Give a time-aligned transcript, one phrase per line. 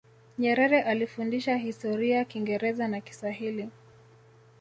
[0.37, 3.69] nyerere alifundisha historia kingereza na kiswahili